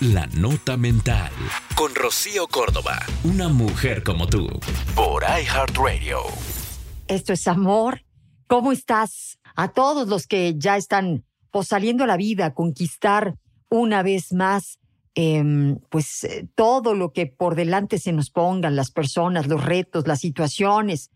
[0.00, 1.32] La Nota Mental.
[1.74, 2.98] Con Rocío Córdoba.
[3.24, 4.46] Una mujer como tú.
[4.94, 6.18] Por iHeartRadio.
[7.08, 8.04] Esto es amor.
[8.46, 9.38] ¿Cómo estás?
[9.54, 13.38] A todos los que ya están pues, saliendo a la vida, conquistar
[13.70, 14.80] una vez más,
[15.14, 20.06] em, pues eh, todo lo que por delante se nos pongan, las personas, los retos,
[20.06, 21.10] las situaciones.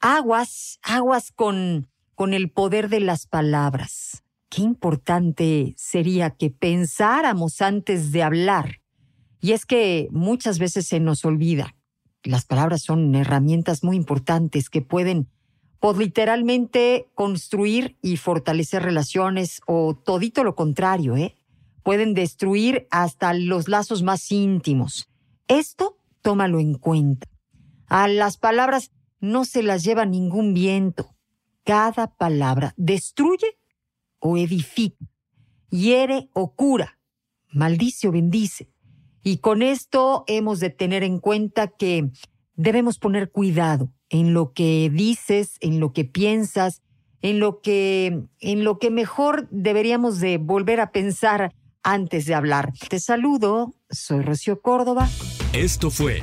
[0.00, 4.22] Aguas, aguas con, con el poder de las palabras.
[4.48, 8.80] Qué importante sería que pensáramos antes de hablar.
[9.40, 11.74] Y es que muchas veces se nos olvida.
[12.24, 15.28] Las palabras son herramientas muy importantes que pueden
[15.80, 21.36] pues literalmente construir y fortalecer relaciones o todito lo contrario, ¿eh?
[21.84, 25.08] Pueden destruir hasta los lazos más íntimos.
[25.46, 27.28] Esto tómalo en cuenta.
[27.86, 31.14] A las palabras no se las lleva ningún viento.
[31.64, 33.57] Cada palabra destruye
[34.20, 35.04] o edifica,
[35.70, 36.98] hiere o cura,
[37.52, 38.68] maldice o bendice.
[39.22, 42.10] Y con esto hemos de tener en cuenta que
[42.54, 46.82] debemos poner cuidado en lo que dices, en lo que piensas,
[47.20, 51.52] en lo que, en lo que mejor deberíamos de volver a pensar
[51.82, 52.72] antes de hablar.
[52.88, 55.08] Te saludo, soy Rocío Córdoba.
[55.52, 56.22] Esto fue